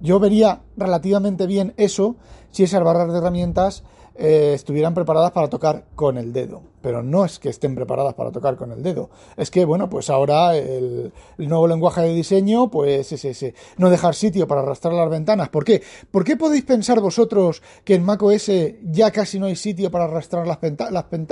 yo 0.00 0.20
vería 0.20 0.62
relativamente 0.76 1.46
bien 1.46 1.72
eso 1.76 2.16
si 2.50 2.64
esas 2.64 2.82
barras 2.82 3.10
de 3.10 3.18
herramientas 3.18 3.84
eh, 4.18 4.52
estuvieran 4.54 4.94
preparadas 4.94 5.32
para 5.32 5.48
tocar 5.48 5.84
con 5.94 6.18
el 6.18 6.32
dedo. 6.32 6.62
Pero 6.80 7.02
no 7.02 7.24
es 7.24 7.38
que 7.38 7.48
estén 7.48 7.74
preparadas 7.74 8.14
para 8.14 8.30
tocar 8.30 8.56
con 8.56 8.70
el 8.70 8.82
dedo. 8.82 9.10
Es 9.36 9.50
que, 9.50 9.64
bueno, 9.64 9.90
pues 9.90 10.08
ahora 10.08 10.56
el, 10.56 11.12
nuevo 11.36 11.66
lenguaje 11.66 12.02
de 12.02 12.14
diseño, 12.14 12.70
pues 12.70 13.12
es 13.12 13.24
ese. 13.24 13.54
No 13.76 13.90
dejar 13.90 14.14
sitio 14.14 14.46
para 14.46 14.60
arrastrar 14.60 14.94
las 14.94 15.10
ventanas. 15.10 15.48
¿Por 15.48 15.64
qué? 15.64 15.82
¿Por 16.10 16.24
qué 16.24 16.36
podéis 16.36 16.64
pensar 16.64 17.00
vosotros 17.00 17.62
que 17.84 17.94
en 17.94 18.04
macOS 18.04 18.50
ya 18.84 19.10
casi 19.10 19.38
no 19.38 19.46
hay 19.46 19.56
sitio 19.56 19.90
para 19.90 20.04
arrastrar 20.04 20.46
las, 20.46 20.58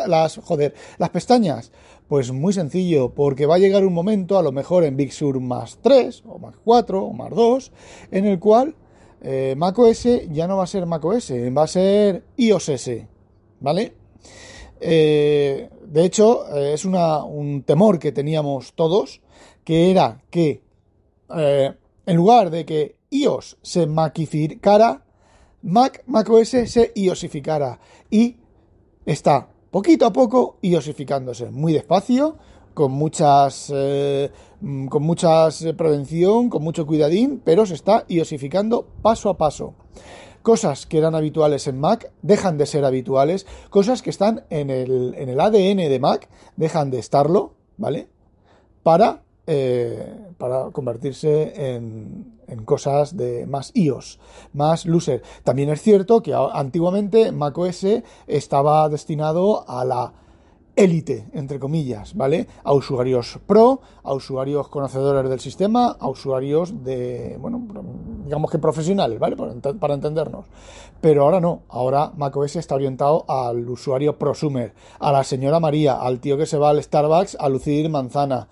las, 0.06 0.36
joder, 0.38 0.74
las 0.98 1.10
pestañas? 1.10 1.72
Pues 2.08 2.32
muy 2.32 2.52
sencillo, 2.52 3.10
porque 3.10 3.46
va 3.46 3.54
a 3.54 3.58
llegar 3.58 3.84
un 3.84 3.94
momento, 3.94 4.38
a 4.38 4.42
lo 4.42 4.52
mejor 4.52 4.84
en 4.84 4.96
Big 4.96 5.12
Sur 5.12 5.40
más 5.40 5.78
3, 5.80 6.24
o 6.26 6.38
más 6.38 6.54
4, 6.64 7.02
o 7.02 7.12
más 7.12 7.30
2, 7.30 7.72
en 8.10 8.26
el 8.26 8.38
cual 8.38 8.74
eh, 9.25 9.54
macOS 9.57 10.07
ya 10.31 10.47
no 10.47 10.59
va 10.59 10.64
a 10.64 10.66
ser 10.66 10.85
macOS, 10.87 11.33
va 11.57 11.64
a 11.64 11.66
ser 11.66 12.25
iOS, 12.37 12.90
¿vale? 13.61 13.95
Eh, 14.81 15.71
de 15.87 16.04
hecho, 16.04 16.54
eh, 16.54 16.75
es 16.75 16.85
un 16.85 17.62
temor 17.66 17.99
que 17.99 18.12
teníamos 18.12 18.75
todos, 18.75 19.23
que 19.64 19.90
era 19.90 20.23
que 20.31 20.62
en 21.31 22.16
lugar 22.16 22.50
de 22.50 22.66
que 22.66 22.97
iOS 23.11 23.57
se 23.62 23.87
macificara, 23.87 25.04
Mac, 25.62 26.02
macOS 26.07 26.49
se 26.49 26.93
iosificara. 26.95 27.81
Y 28.11 28.37
está 29.07 29.49
poquito 29.71 30.04
a 30.04 30.12
poco 30.12 30.59
iosificándose, 30.61 31.50
muy 31.50 31.73
despacio, 31.73 32.37
con 32.75 32.93
muchas 32.93 33.73
eh, 33.75 34.31
con 34.88 35.02
muchas 35.02 35.62
eh, 35.62 35.75
prevención, 35.75 36.49
con 36.49 36.62
mucho 36.62 36.87
cuidadín, 36.87 37.40
pero 37.44 37.66
se 37.66 37.75
está 37.75 38.04
iosificando 38.09 38.87
paso 39.02 39.28
a 39.28 39.37
paso. 39.37 39.75
Cosas 40.42 40.87
que 40.87 40.99
eran 40.99 41.14
habituales 41.14 41.66
en 41.68 41.80
Mac 41.80 42.11
dejan 42.23 42.59
de 42.59 42.66
ser 42.66 42.85
habituales, 42.85 43.47
cosas 43.71 44.02
que 44.02 44.11
están 44.11 44.44
en 44.50 44.71
el, 44.71 45.14
en 45.16 45.28
el 45.28 45.40
ADN 45.40 45.76
de 45.76 45.99
Mac 46.00 46.28
dejan 46.56 46.90
de 46.90 46.99
estarlo, 46.99 47.54
¿vale? 47.76 48.09
Para, 48.83 49.23
eh, 49.47 50.14
para 50.38 50.71
convertirse 50.71 51.76
en, 51.76 52.35
en 52.47 52.64
cosas 52.64 53.16
de 53.16 53.47
más 53.47 53.71
iOS, 53.75 54.18
más 54.52 54.87
loser. 54.87 55.23
También 55.44 55.71
es 55.71 55.83
cierto 55.83 56.23
que 56.23 56.35
antiguamente 56.35 57.33
macOS 57.33 57.87
estaba 58.26 58.88
destinado 58.88 59.68
a 59.68 59.85
la 59.85 60.12
élite, 60.76 61.28
entre 61.33 61.59
comillas, 61.59 62.14
¿vale? 62.14 62.47
A 62.64 62.73
usuarios 62.73 63.38
pro, 63.47 63.81
a 64.02 64.12
usuarios 64.12 64.69
conocedores 64.69 65.28
del 65.31 65.40
sistema, 65.40 65.97
a 65.99 66.09
usuarios 66.09 66.85
de, 66.85 67.37
bueno, 67.40 67.62
digamos 68.25 68.50
que 68.50 68.59
profesionales, 68.59 69.19
¿vale? 69.19 69.37
Para, 69.37 69.95
entendernos. 69.95 70.47
Pero 71.00 71.23
ahora 71.23 71.40
no, 71.40 71.62
ahora 71.69 72.12
macOS 72.16 72.57
está 72.57 72.75
orientado 72.75 73.25
al 73.28 73.69
usuario 73.69 74.19
prosumer, 74.19 74.75
a 74.99 75.12
la 75.12 75.25
señora 75.25 75.61
María, 75.61 75.95
al 75.95 76.21
tío 76.21 76.37
que 76.37 76.47
se 76.47 76.59
va 76.59 76.71
al 76.71 76.83
Starbucks 76.83 77.37
a 77.38 77.49
lucir 77.49 77.88
manzana, 77.90 78.49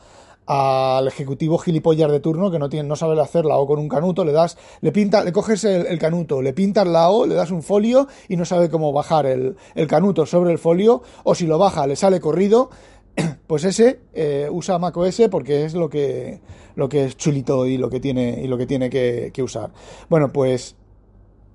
al 0.52 1.08
ejecutivo 1.08 1.56
gilipollas 1.56 2.10
de 2.10 2.20
turno 2.20 2.50
que 2.50 2.58
no 2.58 2.68
tiene, 2.68 2.86
no 2.86 2.96
sabe 2.96 3.18
hacer 3.20 3.46
la 3.46 3.56
O 3.56 3.66
con 3.66 3.78
un 3.78 3.88
canuto, 3.88 4.22
le 4.22 4.32
das, 4.32 4.58
le 4.82 4.92
pinta, 4.92 5.24
le 5.24 5.32
coges 5.32 5.64
el, 5.64 5.98
canuto, 5.98 6.42
le 6.42 6.52
pintas 6.52 6.86
la 6.86 7.08
O, 7.10 7.26
le 7.26 7.34
das 7.34 7.50
un 7.50 7.62
folio 7.62 8.06
y 8.28 8.36
no 8.36 8.44
sabe 8.44 8.68
cómo 8.68 8.92
bajar 8.92 9.24
el, 9.24 9.56
el, 9.74 9.86
canuto 9.86 10.26
sobre 10.26 10.52
el 10.52 10.58
folio, 10.58 11.02
o 11.24 11.34
si 11.34 11.46
lo 11.46 11.56
baja 11.58 11.86
le 11.86 11.96
sale 11.96 12.20
corrido, 12.20 12.68
pues 13.46 13.64
ese 13.64 14.00
eh, 14.12 14.48
usa 14.50 14.78
macOS 14.78 15.22
porque 15.30 15.64
es 15.64 15.72
lo 15.72 15.88
que, 15.88 16.40
lo 16.74 16.88
que 16.88 17.06
es 17.06 17.16
chulito 17.16 17.66
y 17.66 17.78
lo 17.78 17.88
que 17.88 18.00
tiene, 18.00 18.42
y 18.42 18.46
lo 18.46 18.58
que, 18.58 18.66
tiene 18.66 18.90
que 18.90 19.42
usar. 19.42 19.72
Bueno, 20.10 20.32
pues 20.32 20.76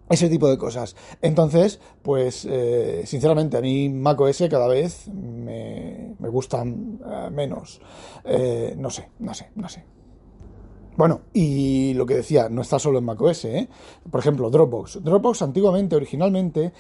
ese 0.10 0.30
tipo 0.30 0.50
de 0.50 0.58
cosas. 0.58 0.96
Entonces, 1.22 1.80
pues 2.02 2.46
eh, 2.50 3.04
sinceramente 3.06 3.58
a 3.58 3.62
mí 3.62 3.90
macOS 3.90 4.44
cada 4.50 4.68
vez 4.68 5.08
me, 5.10 6.16
me 6.20 6.30
gustan 6.30 7.00
eh, 7.06 7.30
menos. 7.32 7.82
Eh, 8.26 8.76
no 8.78 8.90
sé, 8.90 9.10
no 9.20 9.34
sé, 9.34 9.52
no 9.56 9.70
sé. 9.70 9.84
Bueno, 10.96 11.22
y 11.32 11.94
lo 11.94 12.08
que 12.08 12.16
decía, 12.16 12.50
no 12.50 12.64
está 12.64 12.80
solo 12.80 12.98
en 12.98 13.06
macOS, 13.06 13.46
¿eh? 13.46 13.70
Por 14.10 14.20
ejemplo, 14.20 14.50
Dropbox. 14.50 15.04
Dropbox 15.04 15.44
antiguamente, 15.44 15.96
originalmente, 15.96 16.74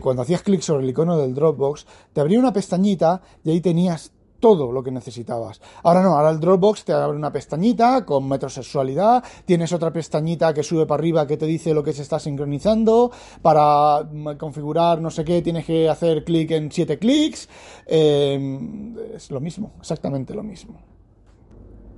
cuando 0.00 0.22
hacías 0.22 0.42
clic 0.42 0.60
sobre 0.60 0.82
el 0.82 0.90
icono 0.90 1.16
del 1.16 1.34
Dropbox, 1.34 1.86
te 2.12 2.20
abría 2.20 2.40
una 2.40 2.52
pestañita 2.52 3.22
y 3.44 3.50
ahí 3.50 3.60
tenías 3.60 4.12
todo 4.40 4.72
lo 4.72 4.82
que 4.82 4.90
necesitabas. 4.90 5.60
Ahora 5.82 6.02
no, 6.02 6.16
ahora 6.16 6.30
el 6.30 6.40
Dropbox 6.40 6.84
te 6.84 6.92
abre 6.92 7.16
una 7.16 7.30
pestañita 7.30 8.04
con 8.04 8.28
metrosexualidad, 8.28 9.22
tienes 9.44 9.72
otra 9.72 9.92
pestañita 9.92 10.52
que 10.52 10.62
sube 10.62 10.86
para 10.86 11.00
arriba 11.00 11.26
que 11.26 11.36
te 11.36 11.46
dice 11.46 11.74
lo 11.74 11.84
que 11.84 11.92
se 11.92 12.02
está 12.02 12.18
sincronizando, 12.18 13.12
para 13.42 14.02
mm, 14.02 14.36
configurar 14.36 15.00
no 15.00 15.10
sé 15.10 15.24
qué 15.24 15.42
tienes 15.42 15.64
que 15.64 15.88
hacer 15.88 16.24
clic 16.24 16.50
en 16.50 16.72
siete 16.72 16.98
clics, 16.98 17.48
em, 17.86 18.96
es 19.14 19.30
lo 19.30 19.40
mismo, 19.40 19.72
exactamente 19.78 20.34
lo 20.34 20.42
mismo. 20.42 20.89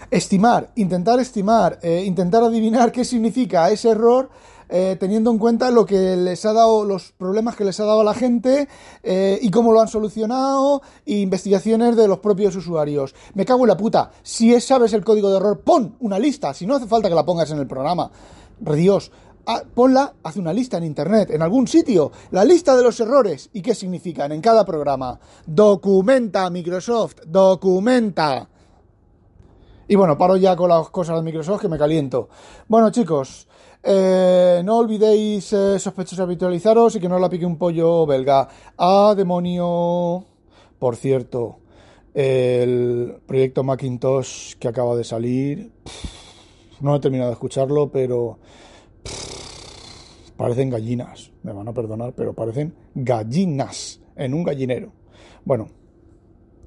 Estimar, 0.09 0.71
intentar 0.75 1.19
estimar, 1.19 1.79
eh, 1.81 2.03
intentar 2.05 2.43
adivinar 2.43 2.91
qué 2.91 3.05
significa 3.05 3.69
ese 3.69 3.91
error 3.91 4.29
eh, 4.75 4.97
teniendo 4.99 5.29
en 5.29 5.37
cuenta 5.37 5.69
lo 5.69 5.85
que 5.85 6.15
les 6.15 6.43
ha 6.45 6.51
dado, 6.51 6.83
los 6.83 7.11
problemas 7.11 7.55
que 7.55 7.63
les 7.63 7.79
ha 7.79 7.85
dado 7.85 8.01
a 8.01 8.03
la 8.03 8.15
gente 8.15 8.67
eh, 9.03 9.37
y 9.39 9.51
cómo 9.51 9.71
lo 9.71 9.79
han 9.79 9.87
solucionado, 9.87 10.81
e 11.05 11.19
investigaciones 11.19 11.95
de 11.95 12.07
los 12.07 12.17
propios 12.17 12.55
usuarios. 12.55 13.13
Me 13.35 13.45
cago 13.45 13.65
en 13.65 13.67
la 13.67 13.77
puta. 13.77 14.09
Si 14.23 14.59
sabes 14.59 14.93
el 14.93 15.05
código 15.05 15.29
de 15.29 15.37
error, 15.37 15.61
pon 15.61 15.95
una 15.99 16.17
lista. 16.17 16.55
Si 16.55 16.65
no 16.65 16.73
hace 16.73 16.87
falta 16.87 17.07
que 17.07 17.13
la 17.13 17.23
pongas 17.23 17.51
en 17.51 17.59
el 17.59 17.67
programa. 17.67 18.09
Dios, 18.59 19.11
ah, 19.45 19.61
ponla, 19.75 20.15
haz 20.23 20.37
una 20.37 20.51
lista 20.51 20.77
en 20.77 20.85
internet, 20.85 21.29
en 21.29 21.43
algún 21.43 21.67
sitio, 21.67 22.11
la 22.31 22.43
lista 22.43 22.75
de 22.75 22.81
los 22.81 22.99
errores 22.99 23.51
y 23.53 23.61
qué 23.61 23.75
significan 23.75 24.31
en 24.31 24.41
cada 24.41 24.65
programa. 24.65 25.19
Documenta, 25.45 26.49
Microsoft, 26.49 27.17
documenta. 27.27 28.49
Y 29.87 29.95
bueno, 29.95 30.17
paro 30.17 30.35
ya 30.35 30.55
con 30.55 30.69
las 30.69 30.89
cosas 30.89 31.17
de 31.17 31.21
Microsoft 31.21 31.61
que 31.61 31.69
me 31.69 31.77
caliento. 31.77 32.29
Bueno, 32.67 32.89
chicos, 32.89 33.47
eh, 33.83 34.61
no 34.63 34.77
olvidéis 34.77 35.51
eh, 35.51 35.77
sospechosos 35.77 36.21
habitualizaros 36.21 36.95
y 36.95 36.99
que 36.99 37.09
no 37.09 37.19
la 37.19 37.29
pique 37.29 37.45
un 37.45 37.57
pollo 37.57 38.05
belga. 38.05 38.47
¡Ah, 38.77 39.13
demonio! 39.15 40.25
Por 40.79 40.95
cierto, 40.95 41.59
el 42.13 43.17
proyecto 43.25 43.63
Macintosh 43.63 44.55
que 44.55 44.67
acaba 44.67 44.95
de 44.95 45.03
salir, 45.03 45.71
no 46.79 46.95
he 46.95 46.99
terminado 46.99 47.29
de 47.29 47.33
escucharlo, 47.33 47.91
pero 47.91 48.39
parecen 50.37 50.69
gallinas. 50.69 51.31
Me 51.43 51.51
van 51.51 51.67
a 51.67 51.73
perdonar, 51.73 52.13
pero 52.15 52.33
parecen 52.33 52.73
gallinas 52.95 53.99
en 54.15 54.33
un 54.33 54.43
gallinero. 54.43 54.91
Bueno, 55.43 55.67